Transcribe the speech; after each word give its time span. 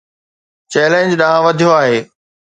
challenge 0.71 1.09
ڏانهن 1.19 1.43
وڌيو 1.45 1.69
آهي 1.79 1.97